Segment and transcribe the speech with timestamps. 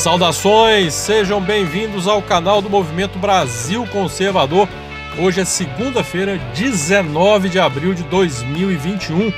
[0.00, 4.66] Saudações, sejam bem-vindos ao canal do Movimento Brasil Conservador.
[5.18, 9.30] Hoje é segunda-feira, 19 de abril de 2021.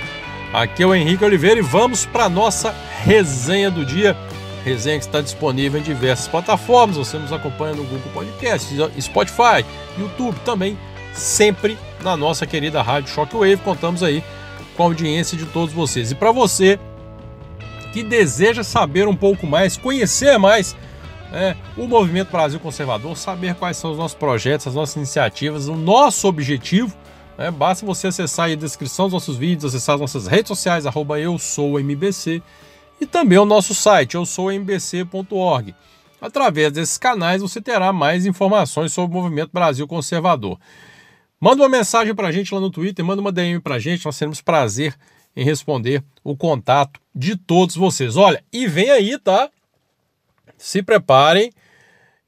[0.52, 4.16] Aqui é o Henrique Oliveira e vamos para nossa resenha do dia.
[4.64, 6.96] Resenha que está disponível em diversas plataformas.
[6.96, 9.66] Você nos acompanha no Google Podcast, Spotify,
[9.99, 10.79] YouTube também,
[11.13, 13.57] sempre na nossa querida rádio Shockwave.
[13.57, 14.22] Contamos aí
[14.76, 16.13] com a audiência de todos vocês.
[16.13, 16.79] E para você
[17.92, 20.74] que deseja saber um pouco mais, conhecer mais
[21.32, 25.74] é, o Movimento Brasil Conservador, saber quais são os nossos projetos, as nossas iniciativas, o
[25.74, 26.96] nosso objetivo.
[27.38, 31.18] É, basta você acessar a descrição dos nossos vídeos, acessar as nossas redes sociais, arroba
[31.18, 32.42] eu sou MBC,
[33.00, 35.74] e também o nosso site, eu sou mbc.org.
[36.20, 40.58] Através desses canais você terá mais informações sobre o Movimento Brasil Conservador.
[41.40, 44.04] Manda uma mensagem para a gente lá no Twitter, manda uma DM para a gente,
[44.04, 44.94] nós teremos prazer
[45.36, 48.16] em responder o contato de todos vocês.
[48.16, 49.50] Olha, e vem aí, tá?
[50.56, 51.52] Se preparem,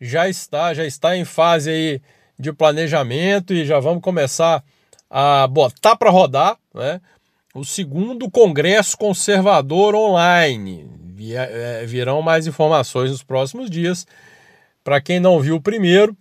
[0.01, 2.03] já está, já está em fase aí
[2.39, 4.63] de planejamento e já vamos começar
[5.09, 7.01] a botar para rodar, né?
[7.55, 10.91] O segundo Congresso Conservador Online.
[11.33, 14.07] É, virão mais informações nos próximos dias.
[14.83, 16.17] Para quem não viu o primeiro,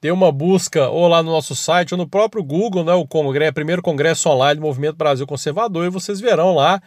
[0.00, 3.52] dê uma busca ou lá no nosso site ou no próprio Google, né, o congresso,
[3.52, 6.80] primeiro congresso online do Movimento Brasil Conservador, e vocês verão lá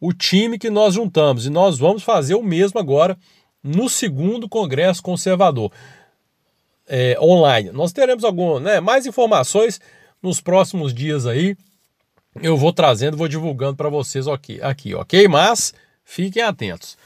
[0.00, 1.46] o time que nós juntamos.
[1.46, 3.16] E nós vamos fazer o mesmo agora
[3.62, 5.72] no segundo congresso conservador
[6.86, 7.70] é, online.
[7.70, 9.80] Nós teremos algum, né, mais informações
[10.22, 11.56] nos próximos dias aí.
[12.40, 15.26] Eu vou trazendo, vou divulgando para vocês aqui, aqui, ok?
[15.26, 15.74] Mas
[16.04, 16.96] fiquem atentos.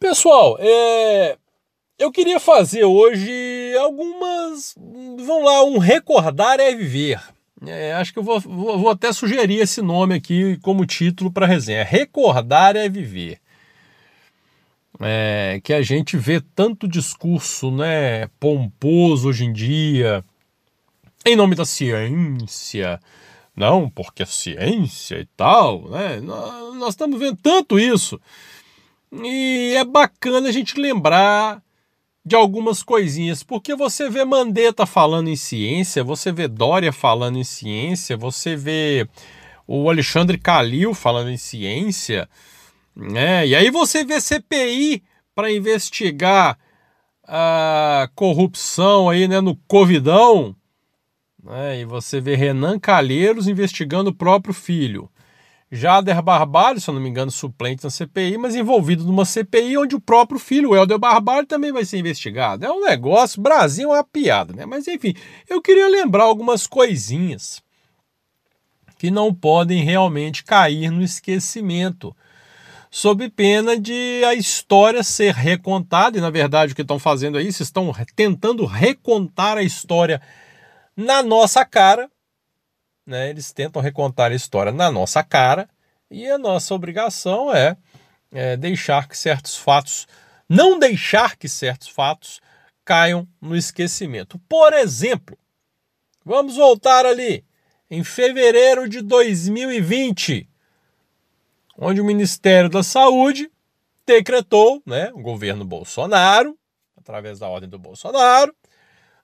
[0.00, 1.36] Pessoal, é,
[2.02, 3.30] eu queria fazer hoje
[3.78, 4.74] algumas.
[4.76, 7.20] Vamos lá, um recordar é viver.
[7.64, 11.46] É, acho que eu vou, vou, vou, até sugerir esse nome aqui como título para
[11.46, 11.84] a resenha.
[11.84, 13.38] Recordar é viver.
[15.00, 20.24] É, que a gente vê tanto discurso né, pomposo hoje em dia,
[21.24, 23.00] em nome da ciência,
[23.56, 26.20] não, porque a ciência e tal, né?
[26.20, 28.20] Nós estamos vendo tanto isso.
[29.12, 31.62] E é bacana a gente lembrar
[32.24, 37.44] de algumas coisinhas, porque você vê Mandetta falando em ciência, você vê Dória falando em
[37.44, 39.08] ciência, você vê
[39.66, 42.28] o Alexandre Calil falando em ciência,
[42.94, 43.46] né?
[43.46, 45.02] E aí você vê CPI
[45.34, 46.58] para investigar
[47.24, 50.54] a corrupção aí, né, no Covidão,
[51.42, 51.80] né?
[51.80, 55.10] E você vê Renan Calheiros investigando o próprio filho.
[55.74, 59.96] Jader Barbalho, se eu não me engano, suplente na CPI, mas envolvido numa CPI onde
[59.96, 62.66] o próprio filho, o Helder Barbalho, também vai ser investigado.
[62.66, 64.66] É um negócio, Brasil é uma piada, né?
[64.66, 65.14] Mas enfim,
[65.48, 67.62] eu queria lembrar algumas coisinhas
[68.98, 72.14] que não podem realmente cair no esquecimento,
[72.90, 77.50] sob pena de a história ser recontada, e na verdade o que estão fazendo aí,
[77.50, 80.20] se estão tentando recontar a história
[80.94, 82.10] na nossa cara,
[83.06, 85.68] né, eles tentam recontar a história na nossa cara
[86.10, 87.76] e a nossa obrigação é,
[88.30, 90.06] é deixar que certos fatos,
[90.48, 92.40] não deixar que certos fatos
[92.84, 94.38] caiam no esquecimento.
[94.48, 95.38] Por exemplo,
[96.24, 97.44] vamos voltar ali
[97.90, 100.48] em fevereiro de 2020,
[101.78, 103.50] onde o Ministério da Saúde
[104.06, 106.58] decretou, né, o governo Bolsonaro,
[106.96, 108.54] através da ordem do Bolsonaro,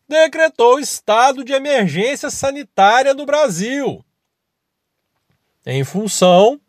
[0.09, 4.05] decretou estado de emergência sanitária no Brasil,
[5.67, 6.61] em função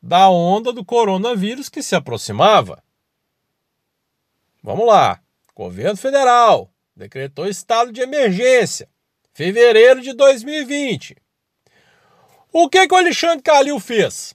[0.00, 2.82] da onda do coronavírus que se aproximava.
[4.62, 5.20] Vamos lá.
[5.54, 8.88] Governo federal decretou estado de emergência,
[9.32, 11.16] fevereiro de 2020.
[12.52, 14.34] O que, que o Alexandre Calil fez?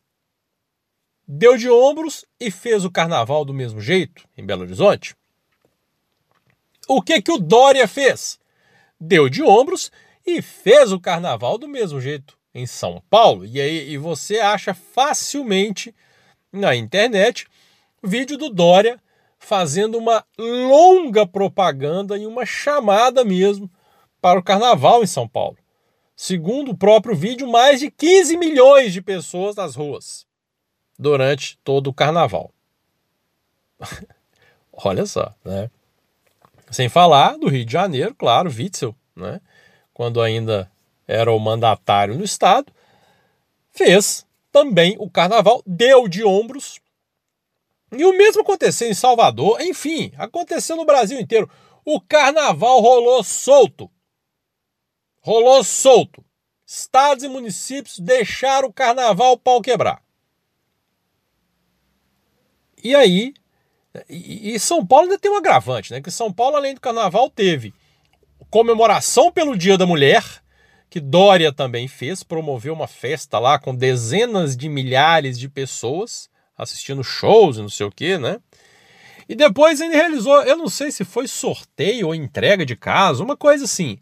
[1.27, 5.15] Deu de ombros e fez o carnaval do mesmo jeito em Belo Horizonte?
[6.87, 8.39] O que que o Dória fez?
[8.99, 9.91] Deu de ombros
[10.25, 13.45] e fez o carnaval do mesmo jeito em São Paulo.
[13.45, 15.93] E aí e você acha facilmente
[16.51, 17.47] na internet
[18.03, 19.01] vídeo do Dória
[19.39, 23.69] fazendo uma longa propaganda e uma chamada mesmo
[24.21, 25.57] para o carnaval em São Paulo.
[26.15, 30.25] Segundo o próprio vídeo, mais de 15 milhões de pessoas nas ruas
[30.97, 32.53] durante todo o carnaval.
[34.71, 35.69] Olha só, né?
[36.71, 39.39] Sem falar do Rio de Janeiro, claro, Witzel, né?
[39.93, 40.71] quando ainda
[41.07, 42.73] era o mandatário no Estado,
[43.71, 46.79] fez também o carnaval, deu de ombros.
[47.91, 51.49] E o mesmo aconteceu em Salvador, enfim, aconteceu no Brasil inteiro.
[51.85, 53.89] O carnaval rolou solto.
[55.21, 56.23] Rolou solto.
[56.65, 60.01] Estados e municípios deixaram o carnaval pau quebrar.
[62.83, 63.33] E aí
[64.09, 66.01] E, e São Paulo ainda tem um agravante, né?
[66.01, 67.73] Que São Paulo, além do carnaval, teve
[68.49, 70.23] comemoração pelo Dia da Mulher,
[70.89, 77.03] que Dória também fez, promoveu uma festa lá com dezenas de milhares de pessoas assistindo
[77.03, 78.39] shows não sei o que, né?
[79.27, 83.37] E depois ele realizou, eu não sei se foi sorteio ou entrega de casa, uma
[83.37, 83.97] coisa assim.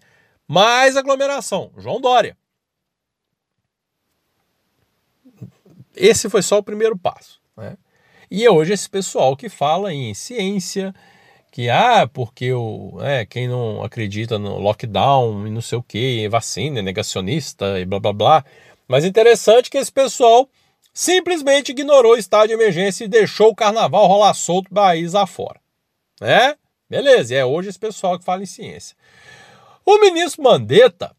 [0.47, 1.71] Mais aglomeração.
[1.77, 2.35] João Dória.
[5.95, 7.39] Esse foi só o primeiro passo.
[7.55, 7.77] Né?
[8.31, 10.95] E é hoje esse pessoal que fala em ciência,
[11.51, 16.29] que ah, porque o, é, quem não acredita no lockdown e não sei o que,
[16.29, 18.45] vacina, é negacionista e blá blá blá.
[18.87, 20.49] Mas interessante que esse pessoal
[20.93, 25.59] simplesmente ignorou o estado de emergência e deixou o carnaval rolar solto país afora.
[26.21, 26.55] É?
[26.89, 28.95] Beleza, é hoje esse pessoal que fala em ciência.
[29.85, 31.13] O ministro Mandetta,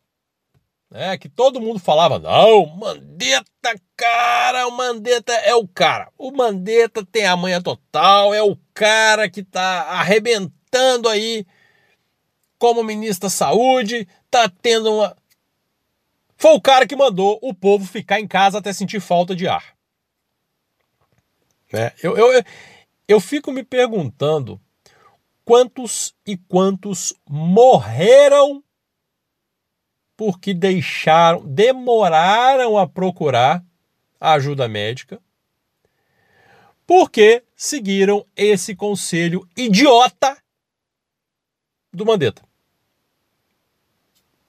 [0.93, 6.13] né, que todo mundo falava, não, Mandetta, cara, o Mandetta é o cara.
[6.19, 11.47] O Mandetta tem a manha total, é o cara que tá arrebentando aí
[12.59, 15.17] como ministro da saúde, tá tendo uma
[16.37, 19.77] foi o cara que mandou o povo ficar em casa até sentir falta de ar.
[21.73, 21.93] Né?
[22.03, 22.43] Eu, eu,
[23.07, 24.61] eu fico me perguntando
[25.45, 28.63] quantos e quantos morreram
[30.25, 33.61] porque deixaram, demoraram a procurar
[34.21, 35.21] a ajuda médica,
[36.87, 40.37] porque seguiram esse conselho idiota
[41.93, 42.41] do Mandetta.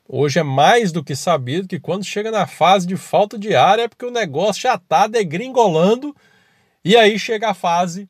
[0.08, 3.80] Hoje é mais do que sabido que quando chega na fase de falta de ar
[3.80, 6.16] é porque o negócio já está degringolando
[6.86, 8.08] e aí chega a fase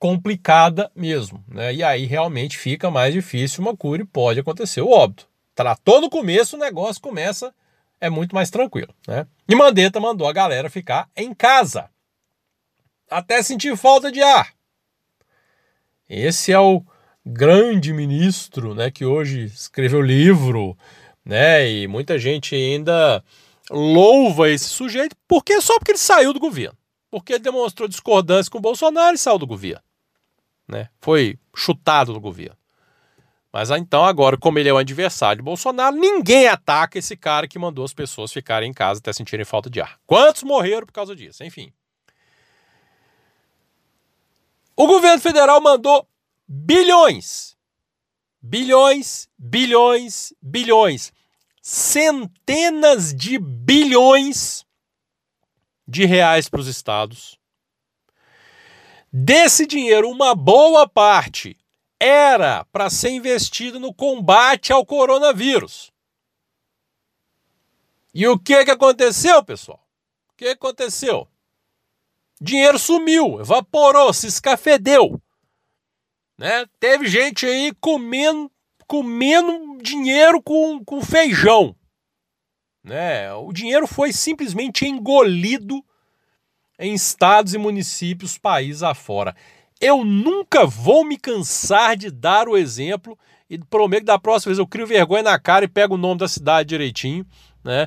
[0.00, 1.44] complicada mesmo.
[1.46, 1.74] Né?
[1.74, 5.32] E aí realmente fica mais difícil uma cura e pode acontecer o óbito.
[5.54, 7.54] Tratou no começo, o negócio começa,
[8.00, 8.94] é muito mais tranquilo.
[9.06, 9.26] Né?
[9.48, 11.90] E Mandetta mandou a galera ficar em casa
[13.10, 14.52] até sentir falta de ar.
[16.08, 16.82] Esse é o
[17.24, 20.76] grande ministro né, que hoje escreveu livro
[21.24, 21.70] né?
[21.70, 23.24] E muita gente ainda
[23.70, 26.76] louva esse sujeito porque só porque ele saiu do governo,
[27.10, 29.82] porque ele demonstrou discordância com o Bolsonaro e saiu do governo,
[30.68, 30.88] né?
[31.00, 32.56] Foi chutado do governo.
[33.54, 37.56] Mas então agora, como ele é o adversário de Bolsonaro, ninguém ataca esse cara que
[37.56, 39.96] mandou as pessoas ficarem em casa até sentirem falta de ar.
[40.04, 41.44] Quantos morreram por causa disso?
[41.44, 41.72] Enfim.
[44.74, 46.04] O governo federal mandou
[46.48, 47.54] bilhões
[48.46, 51.12] bilhões, bilhões, bilhões,
[51.62, 54.66] centenas de bilhões
[55.88, 57.38] de reais para os estados.
[59.10, 61.56] Desse dinheiro, uma boa parte
[62.00, 65.92] era para ser investido no combate ao coronavírus.
[68.12, 69.84] E o que, que aconteceu, pessoal?
[70.32, 71.28] O que aconteceu?
[72.40, 75.20] Dinheiro sumiu, evaporou, se escafedeu.
[76.38, 76.66] Né?
[76.78, 78.50] Teve gente aí comendo,
[78.86, 81.74] comendo dinheiro com, com feijão.
[82.82, 83.32] Né?
[83.32, 85.82] O dinheiro foi simplesmente engolido
[86.78, 89.34] em estados e municípios, país afora.
[89.86, 93.18] Eu nunca vou me cansar de dar o exemplo
[93.50, 96.20] e prometo que da próxima vez eu crio vergonha na cara e pego o nome
[96.20, 97.26] da cidade direitinho,
[97.62, 97.86] né?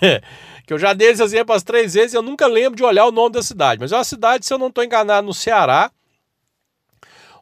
[0.66, 3.06] que eu já dei esse exemplo as três vezes e eu nunca lembro de olhar
[3.06, 3.80] o nome da cidade.
[3.80, 5.90] Mas é uma cidade, se eu não estou enganado, no Ceará,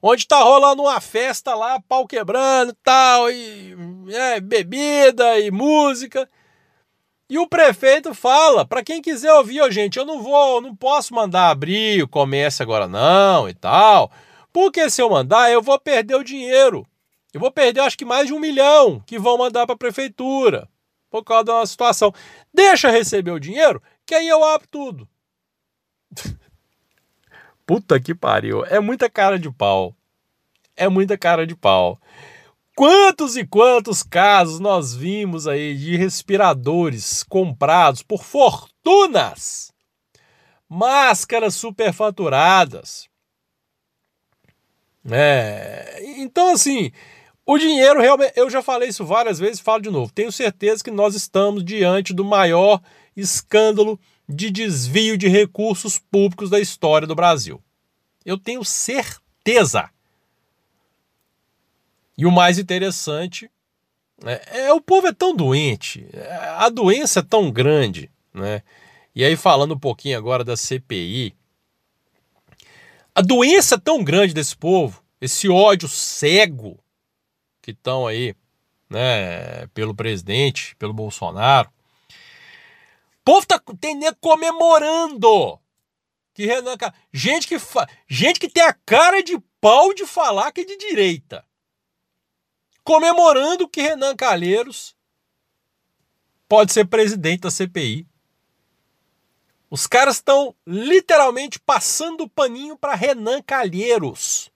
[0.01, 3.77] onde tá rolando uma festa lá, pau quebrando tal, e
[4.11, 6.31] é, bebida e música.
[7.33, 11.15] E o prefeito fala, para quem quiser ouvir, ó, gente, eu não vou, não posso
[11.15, 14.12] mandar abrir o comércio agora não e tal,
[14.53, 16.87] porque se eu mandar, eu vou perder o dinheiro.
[17.33, 20.69] Eu vou perder, acho que mais de um milhão que vão mandar para a prefeitura
[21.09, 22.12] por causa uma situação.
[22.53, 25.09] Deixa receber o dinheiro, que aí eu abro tudo.
[27.65, 28.62] Puta que pariu.
[28.67, 29.97] É muita cara de pau.
[30.77, 31.99] É muita cara de pau.
[32.75, 39.71] Quantos e quantos casos nós vimos aí de respiradores comprados por fortunas?
[40.67, 43.09] Máscaras superfaturadas.
[45.11, 46.91] É, então assim,
[47.45, 50.11] o dinheiro realmente, eu já falei isso várias vezes, falo de novo.
[50.11, 52.81] Tenho certeza que nós estamos diante do maior
[53.14, 57.62] escândalo de desvio de recursos públicos da história do Brasil.
[58.25, 59.91] Eu tenho certeza.
[62.23, 63.50] E o mais interessante
[64.25, 66.09] é, é, o povo é tão doente,
[66.57, 68.62] a doença é tão grande, né?
[69.12, 71.35] E aí falando um pouquinho agora da CPI,
[73.12, 76.79] a doença é tão grande desse povo, esse ódio cego
[77.61, 78.37] que estão aí,
[78.88, 81.73] né, pelo presidente, pelo Bolsonaro,
[82.09, 85.59] o povo tá tem comemorando
[86.33, 86.76] que Renan
[87.12, 87.85] gente que fa...
[88.07, 91.45] gente que tem a cara de pau de falar que é de direita,
[92.85, 94.95] comemorando que Renan Calheiros
[96.49, 98.07] pode ser presidente da CPI.
[99.71, 104.51] Os caras estão literalmente passando o paninho para Renan Calheiros.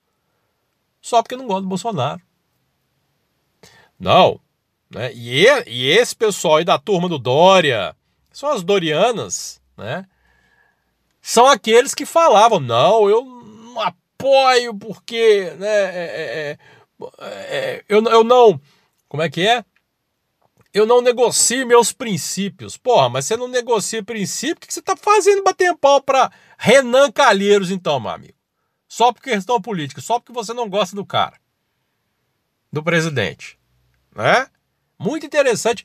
[1.01, 2.21] Só porque não gosta do Bolsonaro.
[3.99, 4.41] Não.
[4.91, 5.13] Né?
[5.15, 7.97] E, e esse pessoal aí da turma do Dória,
[8.31, 10.07] são as Dorianas, né?
[11.23, 16.59] São aqueles que falavam, não, eu não apoio porque né, é, é,
[17.19, 18.61] é, eu, eu não.
[19.09, 19.65] Como é que é?
[20.73, 22.77] Eu não negocio meus princípios.
[22.77, 24.57] Porra, mas você não negocia princípio?
[24.57, 28.35] O que você está fazendo bater pau para Renan Calheiros, então, meu amigo?
[28.89, 31.41] Só por questão política, só porque você não gosta do cara,
[32.73, 33.59] do presidente.
[34.15, 34.47] Né?
[34.99, 35.85] Muito interessante.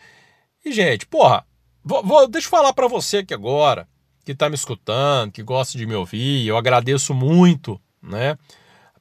[0.64, 1.46] E, gente, porra,
[1.84, 3.88] vou, vou deixa eu falar para você aqui agora,
[4.24, 8.38] que está me escutando, que gosta de me ouvir, eu agradeço muito, né?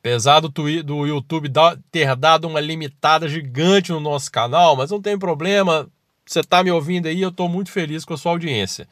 [0.00, 1.50] Apesar do, do YouTube
[1.92, 5.90] ter dado uma limitada gigante no nosso canal, mas não tem problema.
[6.24, 8.88] Você está me ouvindo aí, eu estou muito feliz com a sua audiência.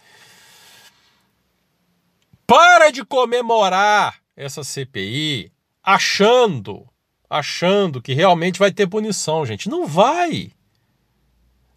[2.47, 5.51] Para de comemorar essa CPI
[5.83, 6.87] achando,
[7.29, 9.69] achando que realmente vai ter punição, gente.
[9.69, 10.53] Não vai.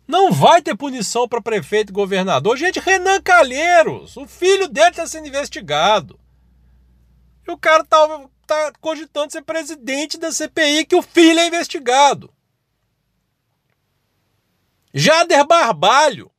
[0.05, 2.57] Não vai ter punição para prefeito e governador.
[2.57, 6.19] Gente, Renan Calheiros, o filho dele está sendo investigado.
[7.47, 12.33] E o cara tá está cogitando ser presidente da CPI, que o filho é investigado.
[14.93, 16.29] Jader Barbalho,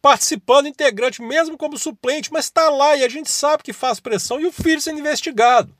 [0.00, 4.40] participando, integrante, mesmo como suplente, mas está lá e a gente sabe que faz pressão
[4.40, 5.76] e o filho sendo investigado.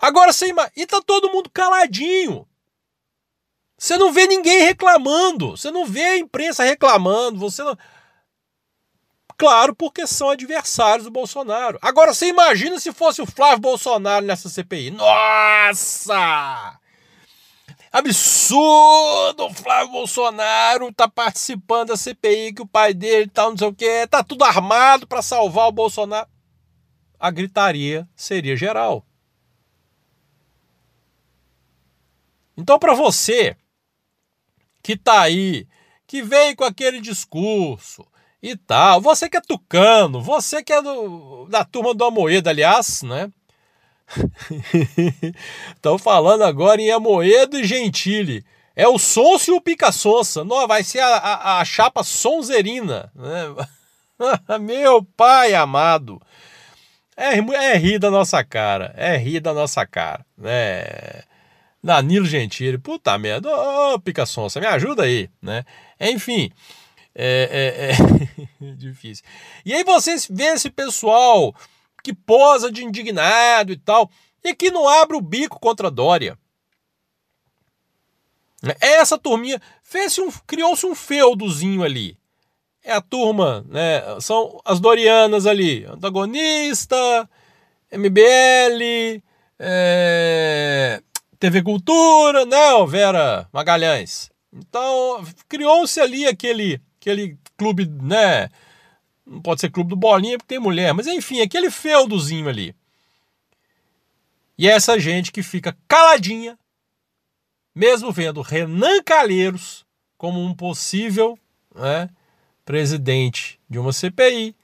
[0.00, 2.48] Agora, você e tá todo mundo caladinho.
[3.76, 7.76] Você não vê ninguém reclamando, você não vê a imprensa reclamando, você não...
[9.36, 11.78] Claro, porque são adversários do Bolsonaro.
[11.82, 14.92] Agora, você imagina se fosse o Flávio Bolsonaro nessa CPI.
[14.92, 16.78] Nossa!
[17.92, 19.46] Absurdo!
[19.46, 23.74] O Flávio Bolsonaro tá participando da CPI que o pai dele tá não sei o
[23.74, 26.28] quê, tá tudo armado para salvar o Bolsonaro.
[27.18, 29.04] A gritaria seria geral.
[32.56, 33.56] Então, para você
[34.82, 35.66] que tá aí,
[36.06, 38.06] que vem com aquele discurso,
[38.44, 39.00] e tal.
[39.00, 43.32] Você que é tucano, você que é do, da turma do Amoedo, aliás, né?
[45.74, 48.44] Estão falando agora em Amoedo e Gentili.
[48.76, 50.44] É o Sonso e o Pica Sonsa.
[50.44, 53.10] Não, vai ser a, a, a chapa Sonzerina.
[53.14, 54.58] Né?
[54.60, 56.20] Meu pai amado.
[57.16, 58.92] É, é rir da nossa cara.
[58.94, 60.26] É rir da nossa cara.
[60.36, 60.84] Né?
[61.82, 62.76] Danilo Gentili.
[62.76, 63.48] Puta merda.
[63.48, 65.30] Ô, oh, Pica Sonsa, me ajuda aí.
[65.40, 65.64] Né?
[65.98, 66.50] Enfim.
[67.14, 67.92] É,
[68.60, 69.24] é, é difícil.
[69.64, 71.54] E aí vocês vê esse pessoal
[72.02, 74.10] que posa de indignado e tal,
[74.42, 76.38] e que não abre o bico contra a Dória.
[78.80, 82.16] Essa turminha fez um, criou-se um feudozinho ali.
[82.82, 84.02] É a turma, né?
[84.20, 87.28] São as Dorianas ali, antagonista,
[87.90, 89.22] MBL,
[89.58, 91.02] é,
[91.38, 94.30] TV Cultura, não, Vera Magalhães.
[94.52, 98.48] Então criou-se ali aquele aquele clube, né?
[99.26, 102.74] Não pode ser clube do Bolinha porque tem mulher, mas enfim, aquele feudozinho ali.
[104.56, 106.58] E é essa gente que fica caladinha,
[107.74, 109.84] mesmo vendo Renan Calheiros
[110.16, 111.38] como um possível
[111.74, 112.08] né,
[112.64, 114.54] presidente de uma CPI,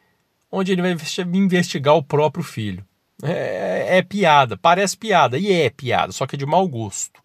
[0.51, 0.97] onde ele vai
[1.35, 2.87] investigar o próprio filho.
[3.23, 7.21] É, é, piada, parece piada, e é piada, só que é de mau gosto.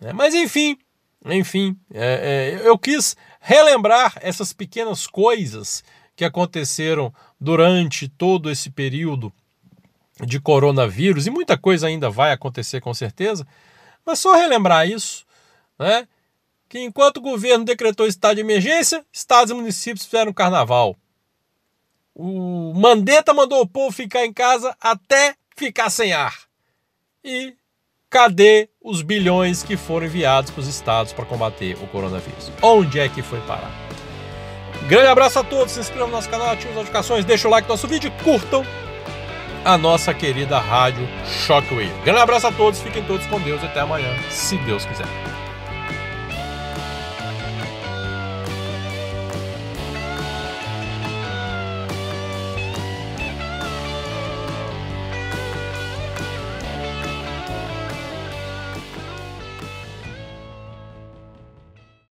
[0.00, 0.78] É, mas enfim,
[1.26, 5.84] enfim, é, é, eu quis relembrar essas pequenas coisas
[6.16, 9.32] que aconteceram durante todo esse período
[10.26, 13.46] de coronavírus, e muita coisa ainda vai acontecer com certeza,
[14.04, 15.24] mas só relembrar isso,
[15.78, 16.06] né?
[16.68, 20.96] Que enquanto o governo decretou estado de emergência, estados e municípios fizeram carnaval.
[22.14, 26.34] O Mandetta mandou o povo ficar em casa até ficar sem ar.
[27.24, 27.54] E
[28.10, 32.50] Cadê os bilhões que foram enviados para os estados para combater o coronavírus?
[32.60, 33.70] Onde é que foi parar?
[34.88, 37.68] Grande abraço a todos, se inscrevam no nosso canal, ativem as notificações, deixem o like
[37.68, 38.66] no nosso vídeo curtam
[39.64, 41.92] a nossa querida rádio Shockwave.
[42.04, 45.06] Grande abraço a todos, fiquem todos com Deus e até amanhã, se Deus quiser.